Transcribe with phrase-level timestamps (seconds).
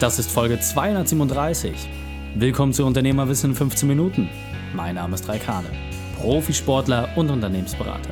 [0.00, 1.74] Das ist Folge 237.
[2.34, 4.30] Willkommen zu Unternehmerwissen in 15 Minuten.
[4.72, 5.68] Mein Name ist Raikane,
[6.18, 8.08] Profisportler und Unternehmensberater.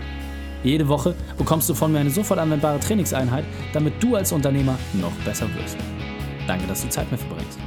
[0.63, 5.15] Jede Woche bekommst du von mir eine sofort anwendbare Trainingseinheit, damit du als Unternehmer noch
[5.25, 5.79] besser wirst.
[6.47, 7.59] Danke, dass du Zeit mit verbringst.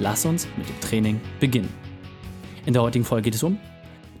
[0.00, 1.72] Lass uns mit dem Training beginnen.
[2.66, 3.58] In der heutigen Folge geht es um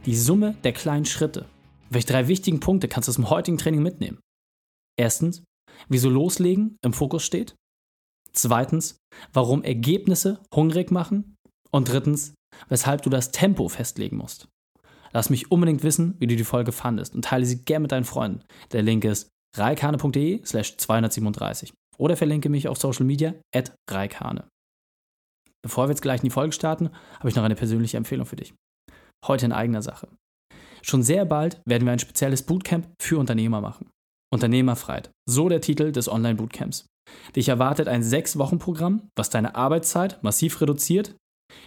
[0.06, 1.44] die Summe der kleinen Schritte.
[1.90, 4.18] Welche drei wichtigen Punkte kannst du aus dem heutigen Training mitnehmen?
[4.96, 5.42] Erstens,
[5.90, 7.54] wieso Loslegen im Fokus steht.
[8.32, 8.96] Zweitens,
[9.32, 11.36] warum Ergebnisse hungrig machen.
[11.70, 12.34] Und drittens,
[12.68, 14.48] weshalb du das Tempo festlegen musst.
[15.12, 18.04] Lass mich unbedingt wissen, wie du die Folge fandest und teile sie gerne mit deinen
[18.04, 18.42] Freunden.
[18.72, 24.48] Der Link ist reikane.de slash 237 oder verlinke mich auf Social Media at reikane.
[25.62, 28.36] Bevor wir jetzt gleich in die Folge starten, habe ich noch eine persönliche Empfehlung für
[28.36, 28.54] dich.
[29.26, 30.08] Heute in eigener Sache.
[30.82, 33.88] Schon sehr bald werden wir ein spezielles Bootcamp für Unternehmer machen.
[34.32, 35.10] Unternehmerfreiheit.
[35.28, 36.86] So der Titel des Online-Bootcamps.
[37.36, 41.16] Dich erwartet ein Sechs-Wochen-Programm, was deine Arbeitszeit massiv reduziert,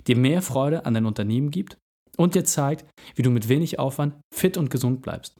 [0.08, 1.77] dir mehr Freude an dein Unternehmen gibt
[2.18, 5.40] und dir zeigt, wie du mit wenig Aufwand fit und gesund bleibst.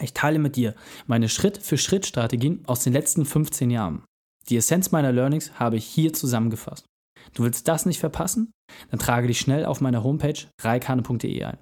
[0.00, 0.74] Ich teile mit dir
[1.06, 4.04] meine Schritt-für-Schritt-Strategien aus den letzten 15 Jahren.
[4.48, 6.86] Die Essenz meiner Learnings habe ich hier zusammengefasst.
[7.34, 8.52] Du willst das nicht verpassen?
[8.90, 11.58] Dann trage dich schnell auf meiner Homepage reikane.de ein.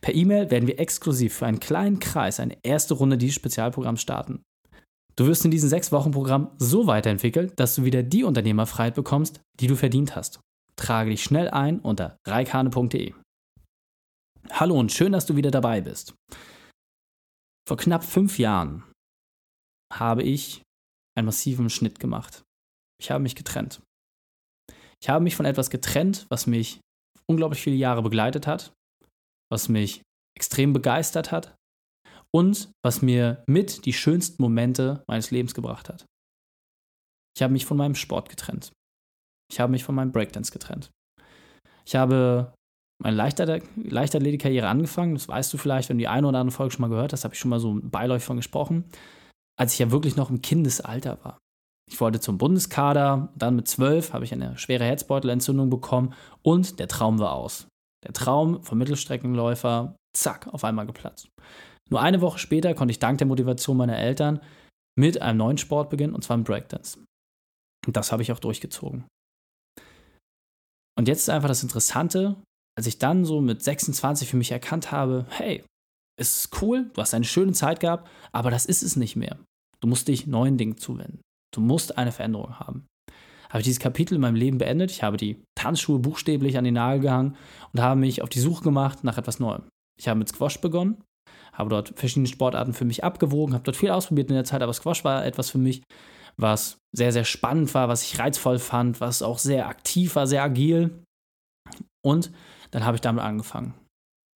[0.00, 4.42] Per E-Mail werden wir exklusiv für einen kleinen Kreis eine erste Runde dieses Spezialprogramms starten.
[5.18, 9.40] Du wirst in diesem sechs Wochen Programm so weiterentwickelt, dass du wieder die Unternehmerfreiheit bekommst,
[9.58, 10.40] die du verdient hast.
[10.76, 13.14] Trage dich schnell ein unter reikane.de.
[14.50, 16.14] Hallo und schön, dass du wieder dabei bist.
[17.66, 18.84] Vor knapp fünf Jahren
[19.92, 20.62] habe ich
[21.16, 22.42] einen massiven Schnitt gemacht.
[23.00, 23.80] Ich habe mich getrennt.
[25.02, 26.80] Ich habe mich von etwas getrennt, was mich
[27.26, 28.72] unglaublich viele Jahre begleitet hat,
[29.50, 30.02] was mich
[30.36, 31.56] extrem begeistert hat,
[32.36, 36.04] und was mir mit die schönsten Momente meines Lebens gebracht hat.
[37.34, 38.72] Ich habe mich von meinem Sport getrennt.
[39.50, 40.90] Ich habe mich von meinem Breakdance getrennt.
[41.86, 42.52] Ich habe
[43.02, 45.14] meine Leichtathletik-Karriere angefangen.
[45.14, 47.24] Das weißt du vielleicht, wenn du die eine oder andere Folge schon mal gehört hast,
[47.24, 48.84] habe ich schon mal so beiläufig von gesprochen,
[49.58, 51.38] als ich ja wirklich noch im Kindesalter war.
[51.90, 56.12] Ich wollte zum Bundeskader, dann mit zwölf habe ich eine schwere Herzbeutelentzündung bekommen
[56.42, 57.66] und der Traum war aus.
[58.04, 61.30] Der Traum vom Mittelstreckenläufer, zack, auf einmal geplatzt.
[61.90, 64.40] Nur eine Woche später konnte ich dank der Motivation meiner Eltern
[64.98, 66.98] mit einem neuen Sport beginnen, und zwar im Breakdance.
[67.86, 69.04] Und das habe ich auch durchgezogen.
[70.98, 72.36] Und jetzt ist einfach das Interessante,
[72.76, 75.62] als ich dann so mit 26 für mich erkannt habe, hey,
[76.18, 79.38] es ist cool, du hast eine schöne Zeit gehabt, aber das ist es nicht mehr.
[79.80, 81.20] Du musst dich neuen Dingen zuwenden.
[81.54, 82.86] Du musst eine Veränderung haben.
[83.50, 84.90] Habe ich dieses Kapitel in meinem Leben beendet.
[84.90, 87.36] Ich habe die Tanzschuhe buchstäblich an den Nagel gehangen
[87.72, 89.62] und habe mich auf die Suche gemacht nach etwas Neuem.
[89.98, 91.02] Ich habe mit Squash begonnen
[91.56, 94.72] habe dort verschiedene Sportarten für mich abgewogen, habe dort viel ausprobiert in der Zeit, aber
[94.72, 95.82] Squash war etwas für mich,
[96.36, 100.42] was sehr, sehr spannend war, was ich reizvoll fand, was auch sehr aktiv war, sehr
[100.42, 101.02] agil.
[102.04, 102.30] Und
[102.70, 103.74] dann habe ich damit angefangen.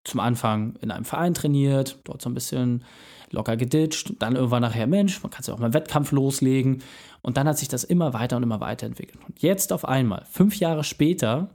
[0.05, 2.85] Zum Anfang in einem Verein trainiert, dort so ein bisschen
[3.31, 6.83] locker geditscht, dann irgendwann nachher, Mensch, man kann ja auch mal einen Wettkampf loslegen.
[7.23, 9.23] Und dann hat sich das immer weiter und immer weiter entwickelt.
[9.27, 11.55] Und jetzt auf einmal, fünf Jahre später,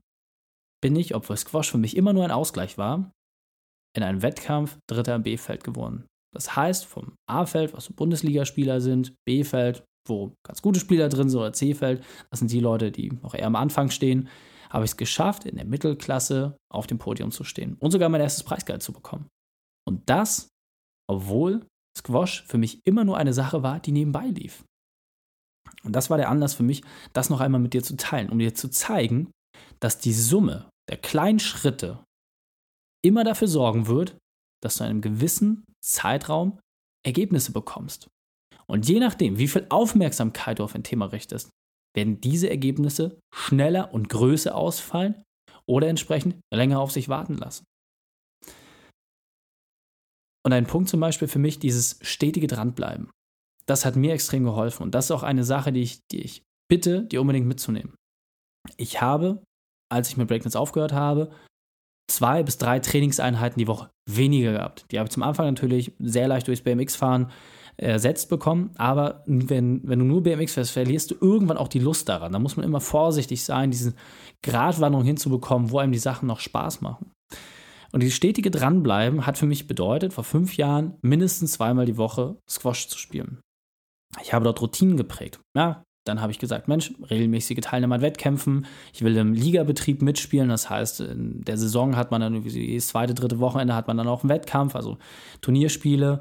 [0.80, 3.12] bin ich, obwohl Squash für mich immer nur ein Ausgleich war,
[3.96, 6.06] in einem Wettkampf Dritter im B-Feld geworden.
[6.34, 11.40] Das heißt, vom A-Feld, was so Bundesligaspieler sind, B-Feld, wo ganz gute Spieler drin sind,
[11.40, 14.28] oder C-Feld, das sind die Leute, die noch eher am Anfang stehen,
[14.70, 18.22] habe ich es geschafft, in der Mittelklasse auf dem Podium zu stehen und sogar mein
[18.22, 19.30] erstes Preisgeld zu bekommen.
[19.88, 20.50] Und das,
[21.10, 21.66] obwohl
[21.98, 24.66] Squash für mich immer nur eine Sache war, die nebenbei lief.
[25.84, 26.84] Und das war der Anlass für mich,
[27.14, 29.32] das noch einmal mit dir zu teilen, um dir zu zeigen,
[29.80, 32.04] dass die Summe der kleinen Schritte
[33.06, 34.18] immer dafür sorgen wird,
[34.64, 36.60] dass du in einem gewissen Zeitraum
[37.06, 38.08] Ergebnisse bekommst.
[38.68, 41.50] Und je nachdem, wie viel Aufmerksamkeit du auf ein Thema richtest,
[41.96, 45.24] werden diese Ergebnisse schneller und größer ausfallen
[45.68, 47.64] oder entsprechend länger auf sich warten lassen.
[50.44, 53.10] Und ein Punkt zum Beispiel für mich, dieses stetige Dranbleiben.
[53.68, 56.44] Das hat mir extrem geholfen und das ist auch eine Sache, die ich, die ich
[56.70, 57.96] bitte, dir unbedingt mitzunehmen.
[58.78, 59.44] Ich habe,
[59.92, 61.32] als ich mit Breakdance aufgehört habe,
[62.08, 64.86] zwei bis drei Trainingseinheiten die Woche weniger gehabt.
[64.92, 67.32] Die habe ich zum Anfang natürlich sehr leicht durchs BMX-Fahren
[67.78, 72.08] ersetzt bekommen, aber wenn, wenn du nur BMX fährst, verlierst du irgendwann auch die Lust
[72.08, 72.32] daran.
[72.32, 73.94] Da muss man immer vorsichtig sein, diese
[74.44, 77.12] Gratwanderung hinzubekommen, wo einem die Sachen noch Spaß machen.
[77.92, 82.38] Und dieses stetige Dranbleiben hat für mich bedeutet, vor fünf Jahren mindestens zweimal die Woche
[82.50, 83.42] Squash zu spielen.
[84.22, 85.40] Ich habe dort Routinen geprägt.
[85.56, 90.50] Ja, dann habe ich gesagt, Mensch, regelmäßige Teilnehmer an Wettkämpfen, ich will im Ligabetrieb mitspielen,
[90.50, 94.08] das heißt, in der Saison hat man dann jedes zweite, dritte Wochenende hat man dann
[94.08, 94.98] auch einen Wettkampf, also
[95.42, 96.20] Turnierspiele.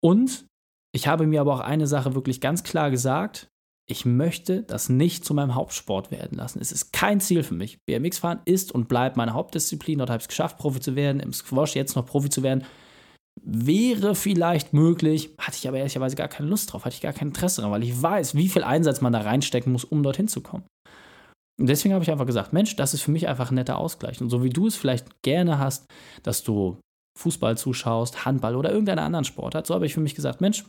[0.00, 0.46] Und
[0.92, 3.50] ich habe mir aber auch eine Sache wirklich ganz klar gesagt,
[3.88, 6.60] ich möchte das nicht zu meinem Hauptsport werden lassen.
[6.60, 7.84] Es ist kein Ziel für mich.
[7.84, 9.98] BMX-Fahren ist und bleibt meine Hauptdisziplin.
[9.98, 11.20] Dort habe ich es geschafft, Profi zu werden.
[11.20, 12.64] Im Squash jetzt noch Profi zu werden.
[13.42, 17.28] Wäre vielleicht möglich, hatte ich aber ehrlicherweise gar keine Lust drauf, hatte ich gar kein
[17.28, 20.40] Interesse daran, weil ich weiß, wie viel Einsatz man da reinstecken muss, um dorthin zu
[20.40, 20.64] kommen.
[21.58, 24.20] Und deswegen habe ich einfach gesagt, Mensch, das ist für mich einfach ein netter Ausgleich.
[24.20, 25.86] Und so wie du es vielleicht gerne hast,
[26.22, 26.78] dass du
[27.18, 30.64] Fußball zuschaust, Handball oder irgendeinen anderen Sportart, so habe ich für mich gesagt, Mensch,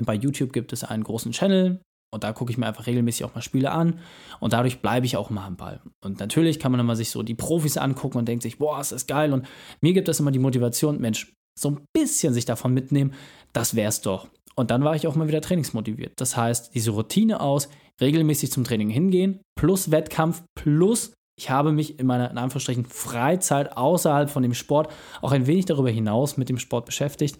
[0.00, 1.80] bei YouTube gibt es einen großen Channel,
[2.10, 4.00] und da gucke ich mir einfach regelmäßig auch mal Spiele an
[4.40, 5.80] und dadurch bleibe ich auch mal am Ball.
[6.02, 8.92] Und natürlich kann man immer sich so die Profis angucken und denkt sich, boah, ist
[8.92, 9.32] das geil.
[9.32, 9.46] Und
[9.82, 13.14] mir gibt das immer die Motivation, Mensch, so ein bisschen sich davon mitnehmen,
[13.52, 14.28] das wär's doch.
[14.54, 16.12] Und dann war ich auch mal wieder trainingsmotiviert.
[16.16, 17.68] Das heißt, diese Routine aus,
[18.00, 23.76] regelmäßig zum Training hingehen, plus Wettkampf, plus ich habe mich in meiner, in Anführungsstrichen, Freizeit
[23.76, 27.38] außerhalb von dem Sport auch ein wenig darüber hinaus mit dem Sport beschäftigt.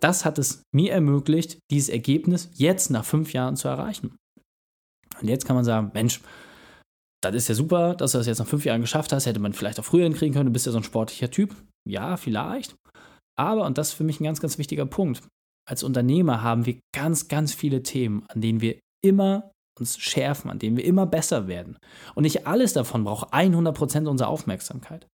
[0.00, 4.16] Das hat es mir ermöglicht, dieses Ergebnis jetzt nach fünf Jahren zu erreichen.
[5.20, 6.20] Und jetzt kann man sagen, Mensch,
[7.20, 9.26] das ist ja super, dass du das jetzt nach fünf Jahren geschafft hast.
[9.26, 10.46] Hätte man vielleicht auch früher hinkriegen können.
[10.46, 11.54] Du bist ja so ein sportlicher Typ.
[11.86, 12.76] Ja, vielleicht.
[13.38, 15.22] Aber, und das ist für mich ein ganz, ganz wichtiger Punkt,
[15.68, 20.58] als Unternehmer haben wir ganz, ganz viele Themen, an denen wir immer uns schärfen, an
[20.58, 21.78] denen wir immer besser werden.
[22.14, 25.06] Und nicht alles davon braucht 100% unserer Aufmerksamkeit.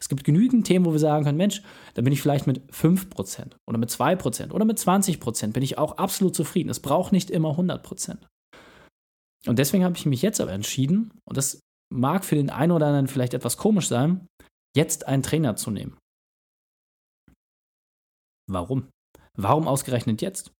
[0.00, 1.62] Es gibt genügend Themen, wo wir sagen können, Mensch,
[1.94, 5.98] da bin ich vielleicht mit 5% oder mit 2% oder mit 20% bin ich auch
[5.98, 6.70] absolut zufrieden.
[6.70, 8.18] Es braucht nicht immer 100%.
[9.46, 11.60] Und deswegen habe ich mich jetzt aber entschieden, und das
[11.92, 14.26] mag für den einen oder anderen vielleicht etwas komisch sein,
[14.74, 15.98] jetzt einen Trainer zu nehmen.
[18.48, 18.88] Warum?
[19.34, 20.52] Warum ausgerechnet jetzt?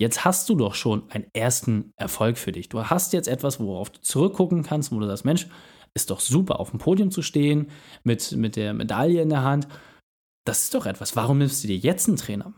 [0.00, 2.68] Jetzt hast du doch schon einen ersten Erfolg für dich.
[2.68, 5.46] Du hast jetzt etwas, worauf du zurückgucken kannst, wo du sagst, Mensch,
[5.94, 7.70] ist doch super, auf dem Podium zu stehen,
[8.02, 9.68] mit, mit der Medaille in der Hand.
[10.44, 11.14] Das ist doch etwas.
[11.16, 12.54] Warum nimmst du dir jetzt einen Trainer?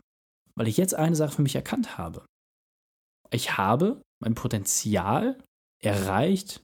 [0.55, 2.25] Weil ich jetzt eine Sache für mich erkannt habe.
[3.29, 5.37] Ich habe mein Potenzial
[5.83, 6.61] erreicht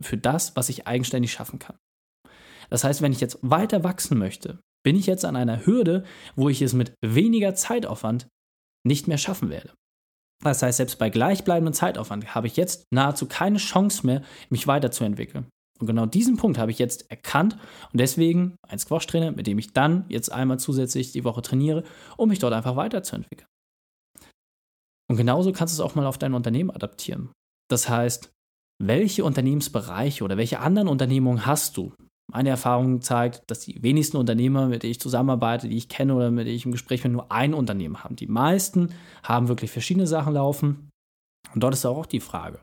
[0.00, 1.76] für das, was ich eigenständig schaffen kann.
[2.70, 6.04] Das heißt, wenn ich jetzt weiter wachsen möchte, bin ich jetzt an einer Hürde,
[6.36, 8.28] wo ich es mit weniger Zeitaufwand
[8.86, 9.72] nicht mehr schaffen werde.
[10.42, 15.46] Das heißt, selbst bei gleichbleibendem Zeitaufwand habe ich jetzt nahezu keine Chance mehr, mich weiterzuentwickeln.
[15.80, 17.56] Und genau diesen Punkt habe ich jetzt erkannt
[17.92, 21.84] und deswegen ein Squash-Trainer, mit dem ich dann jetzt einmal zusätzlich die Woche trainiere,
[22.16, 23.48] um mich dort einfach weiterzuentwickeln.
[25.08, 27.30] Und genauso kannst du es auch mal auf dein Unternehmen adaptieren.
[27.70, 28.30] Das heißt,
[28.80, 31.92] welche Unternehmensbereiche oder welche anderen Unternehmungen hast du?
[32.30, 36.30] Meine Erfahrung zeigt, dass die wenigsten Unternehmer, mit denen ich zusammenarbeite, die ich kenne oder
[36.30, 38.16] mit denen ich im Gespräch bin, nur ein Unternehmen haben.
[38.16, 38.92] Die meisten
[39.22, 40.90] haben wirklich verschiedene Sachen laufen.
[41.54, 42.60] Und dort ist auch die Frage,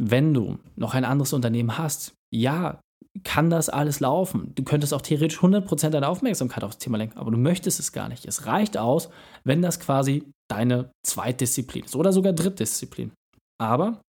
[0.00, 2.80] wenn du noch ein anderes Unternehmen hast, ja,
[3.24, 4.52] kann das alles laufen.
[4.54, 8.08] Du könntest auch theoretisch 100% deiner Aufmerksamkeit aufs Thema lenken, aber du möchtest es gar
[8.08, 8.24] nicht.
[8.24, 9.10] Es reicht aus,
[9.44, 13.12] wenn das quasi deine Zweitdisziplin ist oder sogar Drittdisziplin.
[13.60, 14.00] Aber,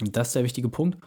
[0.00, 0.98] das ist der wichtige Punkt,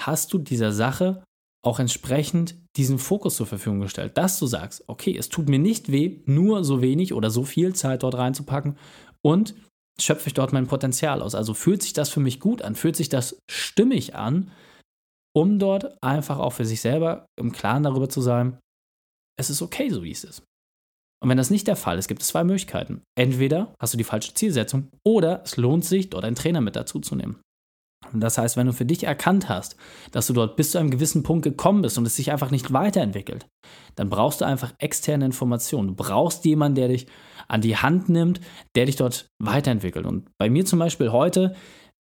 [0.00, 1.22] hast du dieser Sache
[1.64, 5.90] auch entsprechend diesen Fokus zur Verfügung gestellt, dass du sagst, okay, es tut mir nicht
[5.90, 8.76] weh, nur so wenig oder so viel Zeit dort reinzupacken
[9.22, 9.54] und
[10.00, 11.34] schöpfe ich dort mein Potenzial aus.
[11.34, 14.50] Also fühlt sich das für mich gut an, fühlt sich das stimmig an,
[15.34, 18.58] um dort einfach auch für sich selber im Klaren darüber zu sein,
[19.38, 20.42] es ist okay, so wie es ist.
[21.22, 23.02] Und wenn das nicht der Fall ist, gibt es zwei Möglichkeiten.
[23.18, 27.00] Entweder hast du die falsche Zielsetzung oder es lohnt sich, dort einen Trainer mit dazu
[27.00, 27.40] zu nehmen.
[28.12, 29.76] Das heißt, wenn du für dich erkannt hast,
[30.12, 32.72] dass du dort bis zu einem gewissen Punkt gekommen bist und es sich einfach nicht
[32.72, 33.46] weiterentwickelt,
[33.96, 35.88] dann brauchst du einfach externe Informationen.
[35.88, 37.06] Du brauchst jemanden, der dich
[37.48, 38.40] an die Hand nimmt,
[38.74, 40.06] der dich dort weiterentwickelt.
[40.06, 41.54] Und bei mir zum Beispiel heute,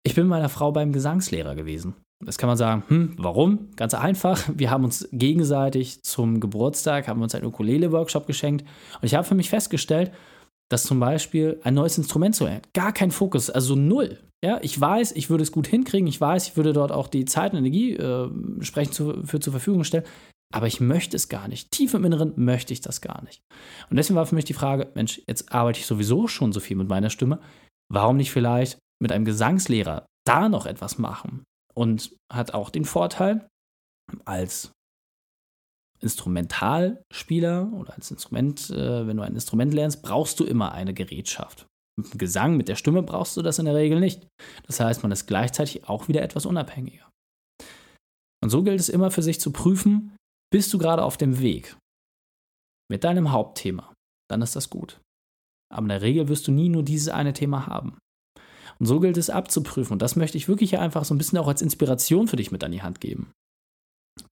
[0.04, 1.96] ich bin mit meiner Frau beim Gesangslehrer gewesen.
[2.22, 3.70] Das kann man sagen, hm, warum?
[3.78, 4.42] Ganz einfach.
[4.54, 8.66] Wir haben uns gegenseitig zum Geburtstag, haben uns einen Ukulele-Workshop geschenkt.
[8.96, 10.12] Und ich habe für mich festgestellt,
[10.70, 14.20] dass zum Beispiel ein neues Instrument zu lernen, gar kein Fokus, also null.
[14.44, 17.26] Ja, ich weiß, ich würde es gut hinkriegen, ich weiß, ich würde dort auch die
[17.26, 20.06] Zeit und Energie äh, entsprechend zu, für zur Verfügung stellen,
[20.54, 21.72] aber ich möchte es gar nicht.
[21.72, 23.42] Tief im Inneren möchte ich das gar nicht.
[23.90, 26.78] Und deswegen war für mich die Frage, Mensch, jetzt arbeite ich sowieso schon so viel
[26.78, 27.40] mit meiner Stimme,
[27.92, 31.44] warum nicht vielleicht mit einem Gesangslehrer da noch etwas machen?
[31.80, 33.48] und hat auch den Vorteil,
[34.26, 34.72] als
[36.02, 41.68] Instrumentalspieler oder als Instrument, äh, wenn du ein Instrument lernst, brauchst du immer eine Gerätschaft.
[41.98, 44.28] Mit dem Gesang, mit der Stimme brauchst du das in der Regel nicht.
[44.66, 47.10] Das heißt, man ist gleichzeitig auch wieder etwas unabhängiger.
[48.42, 50.16] Und so gilt es immer für sich zu prüfen,
[50.52, 51.76] bist du gerade auf dem Weg
[52.90, 53.94] mit deinem Hauptthema,
[54.30, 55.00] dann ist das gut.
[55.72, 58.00] Aber in der Regel wirst du nie nur dieses eine Thema haben.
[58.80, 59.94] Und so gilt es abzuprüfen.
[59.94, 62.64] Und das möchte ich wirklich einfach so ein bisschen auch als Inspiration für dich mit
[62.64, 63.32] an die Hand geben.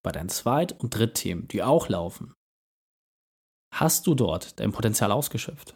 [0.03, 2.33] Bei deinen Zweit- und Drittthemen, die auch laufen,
[3.73, 5.75] hast du dort dein Potenzial ausgeschöpft?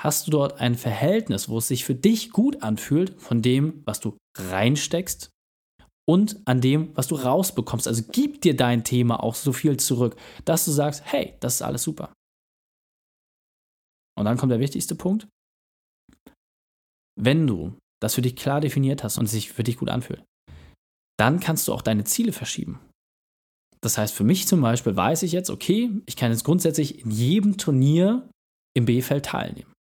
[0.00, 4.00] Hast du dort ein Verhältnis, wo es sich für dich gut anfühlt von dem, was
[4.00, 5.30] du reinsteckst
[6.06, 7.88] und an dem, was du rausbekommst?
[7.88, 11.62] Also gib dir dein Thema auch so viel zurück, dass du sagst, hey, das ist
[11.62, 12.12] alles super.
[14.18, 15.28] Und dann kommt der wichtigste Punkt.
[17.18, 20.22] Wenn du das für dich klar definiert hast und es sich für dich gut anfühlt,
[21.18, 22.78] dann kannst du auch deine Ziele verschieben.
[23.86, 27.12] Das heißt, für mich zum Beispiel weiß ich jetzt, okay, ich kann jetzt grundsätzlich in
[27.12, 28.28] jedem Turnier
[28.74, 29.72] im B-Feld teilnehmen.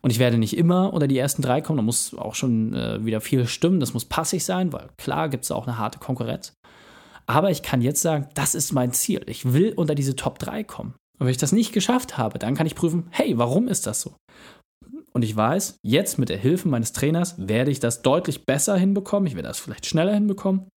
[0.00, 3.04] Und ich werde nicht immer unter die ersten drei kommen, da muss auch schon äh,
[3.04, 6.54] wieder viel stimmen, das muss passig sein, weil klar gibt es auch eine harte Konkurrenz.
[7.26, 9.22] Aber ich kann jetzt sagen, das ist mein Ziel.
[9.26, 10.94] Ich will unter diese Top 3 kommen.
[11.18, 14.00] Und wenn ich das nicht geschafft habe, dann kann ich prüfen, hey, warum ist das
[14.00, 14.16] so?
[15.12, 19.26] Und ich weiß, jetzt mit der Hilfe meines Trainers werde ich das deutlich besser hinbekommen.
[19.26, 20.70] Ich werde das vielleicht schneller hinbekommen.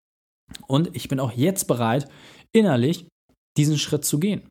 [0.66, 2.08] Und ich bin auch jetzt bereit,
[2.54, 3.06] innerlich
[3.56, 4.42] diesen Schritt zu gehen.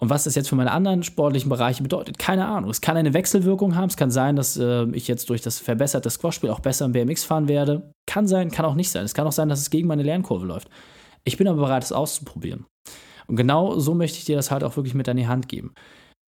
[0.00, 2.68] Und was das jetzt für meine anderen sportlichen Bereiche bedeutet, keine Ahnung.
[2.68, 3.88] Es kann eine Wechselwirkung haben.
[3.88, 7.24] Es kann sein, dass äh, ich jetzt durch das verbesserte Squash-Spiel auch besser im BMX
[7.24, 7.90] fahren werde.
[8.06, 9.04] Kann sein, kann auch nicht sein.
[9.04, 10.68] Es kann auch sein, dass es gegen meine Lernkurve läuft.
[11.24, 12.66] Ich bin aber bereit, es auszuprobieren.
[13.26, 15.72] Und genau so möchte ich dir das halt auch wirklich mit an die Hand geben.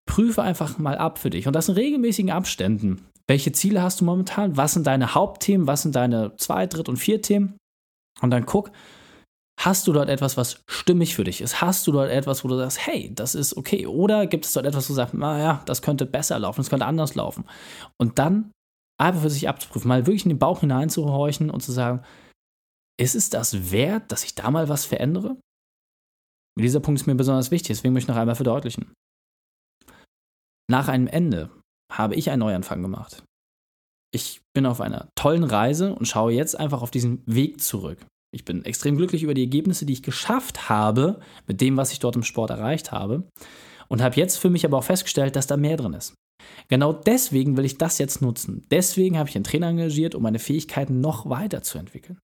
[0.08, 3.04] Prüfe einfach mal ab für dich und das in regelmäßigen Abständen.
[3.26, 4.56] Welche Ziele hast du momentan?
[4.56, 5.66] Was sind deine Hauptthemen?
[5.66, 7.58] Was sind deine Zweit-, Dritt- und Viert-Themen?
[8.22, 8.70] Und dann guck,
[9.58, 11.60] Hast du dort etwas, was stimmig für dich ist?
[11.60, 13.86] Hast du dort etwas, wo du sagst, hey, das ist okay?
[13.86, 16.86] Oder gibt es dort etwas, wo du sagst, naja, das könnte besser laufen, das könnte
[16.86, 17.44] anders laufen?
[17.98, 18.52] Und dann
[19.00, 22.04] einfach für sich abzuprüfen, mal wirklich in den Bauch hineinzuhorchen und zu sagen,
[22.98, 25.36] ist es das wert, dass ich da mal was verändere?
[26.58, 28.92] Dieser Punkt ist mir besonders wichtig, deswegen möchte ich noch einmal verdeutlichen.
[30.70, 31.50] Nach einem Ende
[31.92, 33.22] habe ich einen Neuanfang gemacht.
[34.12, 38.06] Ich bin auf einer tollen Reise und schaue jetzt einfach auf diesen Weg zurück.
[38.32, 42.00] Ich bin extrem glücklich über die Ergebnisse, die ich geschafft habe, mit dem, was ich
[42.00, 43.28] dort im Sport erreicht habe.
[43.88, 46.14] Und habe jetzt für mich aber auch festgestellt, dass da mehr drin ist.
[46.68, 48.66] Genau deswegen will ich das jetzt nutzen.
[48.70, 52.18] Deswegen habe ich einen Trainer engagiert, um meine Fähigkeiten noch weiterzuentwickeln.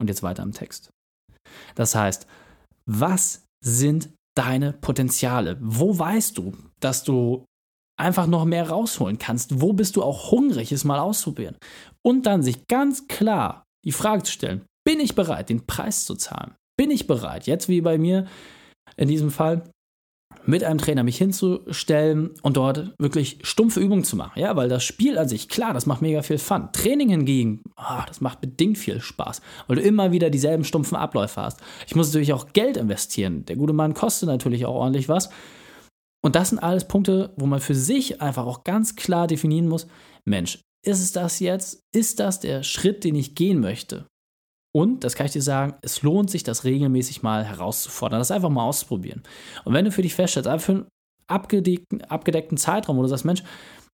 [0.00, 0.90] Und jetzt weiter im Text.
[1.74, 2.26] Das heißt,
[2.86, 5.58] was sind deine Potenziale?
[5.60, 7.44] Wo weißt du, dass du
[7.98, 9.60] einfach noch mehr rausholen kannst?
[9.60, 11.56] Wo bist du auch hungrig, es mal auszuprobieren?
[12.02, 16.14] Und dann sich ganz klar die Frage zu stellen, bin ich bereit, den Preis zu
[16.14, 16.54] zahlen?
[16.76, 18.26] Bin ich bereit, jetzt wie bei mir
[18.96, 19.64] in diesem Fall,
[20.44, 24.38] mit einem Trainer mich hinzustellen und dort wirklich stumpfe Übungen zu machen.
[24.38, 26.68] Ja, weil das Spiel an sich, klar, das macht mega viel Fun.
[26.72, 31.40] Training hingegen, oh, das macht bedingt viel Spaß, weil du immer wieder dieselben stumpfen Abläufe
[31.40, 31.60] hast.
[31.86, 33.44] Ich muss natürlich auch Geld investieren.
[33.46, 35.30] Der gute Mann kostet natürlich auch ordentlich was.
[36.24, 39.86] Und das sind alles Punkte, wo man für sich einfach auch ganz klar definieren muss,
[40.24, 41.80] Mensch, ist es das jetzt?
[41.94, 44.06] Ist das der Schritt, den ich gehen möchte?
[44.74, 48.50] Und, das kann ich dir sagen, es lohnt sich, das regelmäßig mal herauszufordern, das einfach
[48.50, 49.22] mal auszuprobieren.
[49.64, 50.88] Und wenn du für dich feststellst, einfach für einen
[51.28, 53.42] abgedeckten, abgedeckten Zeitraum, wo du sagst, Mensch,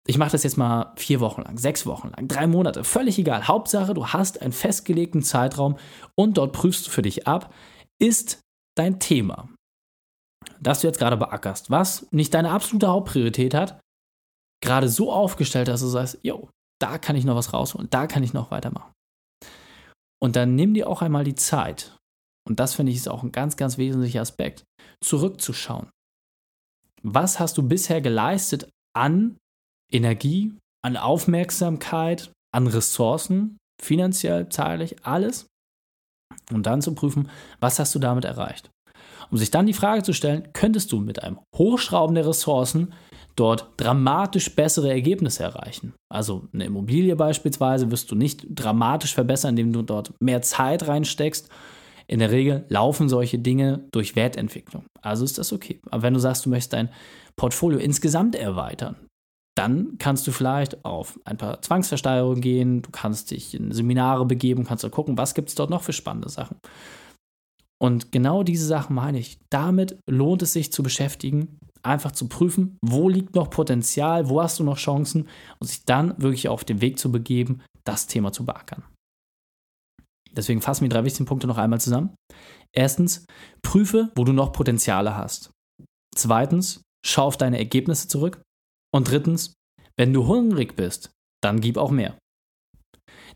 [0.06, 3.46] ich mache das jetzt mal vier Wochen lang, sechs Wochen lang, drei Monate, völlig egal.
[3.46, 5.76] Hauptsache, du hast einen festgelegten Zeitraum
[6.16, 7.54] und dort prüfst du für dich ab,
[8.00, 8.40] ist
[8.76, 9.48] dein Thema,
[10.60, 13.80] das du jetzt gerade beackerst, was nicht deine absolute Hauptpriorität hat,
[14.60, 16.48] gerade so aufgestellt, dass du sagst, yo,
[16.82, 18.92] da kann ich noch was rausholen, da kann ich noch weitermachen.
[20.20, 21.96] Und dann nimm dir auch einmal die Zeit,
[22.48, 24.64] und das finde ich ist auch ein ganz, ganz wesentlicher Aspekt,
[25.02, 25.90] zurückzuschauen.
[27.02, 29.36] Was hast du bisher geleistet an
[29.90, 35.46] Energie, an Aufmerksamkeit, an Ressourcen, finanziell, zeitlich, alles?
[36.52, 38.70] Und dann zu prüfen, was hast du damit erreicht?
[39.30, 42.92] Um sich dann die Frage zu stellen, könntest du mit einem Hochschrauben der Ressourcen
[43.36, 45.94] dort dramatisch bessere Ergebnisse erreichen.
[46.12, 51.48] Also eine Immobilie beispielsweise wirst du nicht dramatisch verbessern, indem du dort mehr Zeit reinsteckst.
[52.06, 54.84] In der Regel laufen solche Dinge durch Wertentwicklung.
[55.00, 55.80] Also ist das okay.
[55.90, 56.90] Aber wenn du sagst, du möchtest dein
[57.36, 58.96] Portfolio insgesamt erweitern,
[59.56, 64.64] dann kannst du vielleicht auf ein paar Zwangsversteigerungen gehen, du kannst dich in Seminare begeben,
[64.64, 66.56] kannst du gucken, was gibt es dort noch für spannende Sachen.
[67.78, 69.38] Und genau diese Sachen meine ich.
[69.50, 74.58] Damit lohnt es sich zu beschäftigen, einfach zu prüfen, wo liegt noch Potenzial, wo hast
[74.58, 78.44] du noch Chancen und sich dann wirklich auf den Weg zu begeben, das Thema zu
[78.44, 78.84] beackern.
[80.32, 82.14] Deswegen fassen wir die drei wichtigen Punkte noch einmal zusammen.
[82.74, 83.26] Erstens,
[83.62, 85.50] prüfe, wo du noch Potenziale hast.
[86.14, 88.40] Zweitens, schau auf deine Ergebnisse zurück.
[88.94, 89.54] Und drittens,
[89.96, 91.10] wenn du hungrig bist,
[91.42, 92.16] dann gib auch mehr.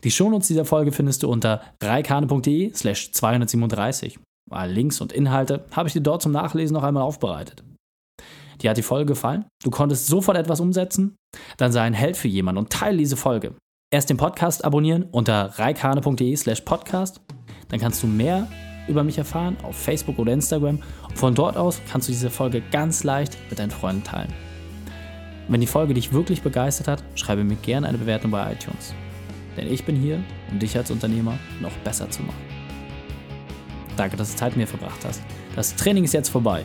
[0.05, 4.19] Die Shownotes dieser Folge findest du unter reikane.de slash 237.
[4.67, 7.65] Links und Inhalte habe ich dir dort zum Nachlesen noch einmal aufbereitet.
[8.61, 9.45] Dir hat die Folge gefallen?
[9.63, 11.17] Du konntest sofort etwas umsetzen?
[11.57, 13.55] Dann sei ein Held für jemanden und teile diese Folge.
[13.93, 17.21] Erst den Podcast abonnieren unter reikane.de slash podcast.
[17.69, 18.49] Dann kannst du mehr
[18.89, 20.81] über mich erfahren auf Facebook oder Instagram.
[21.09, 24.33] Und von dort aus kannst du diese Folge ganz leicht mit deinen Freunden teilen.
[25.49, 28.95] Wenn die Folge dich wirklich begeistert hat, schreibe mir gerne eine Bewertung bei iTunes.
[29.57, 32.41] Denn ich bin hier, um dich als Unternehmer noch besser zu machen.
[33.97, 35.23] Danke, dass du Zeit mit mir verbracht hast.
[35.55, 36.65] Das Training ist jetzt vorbei.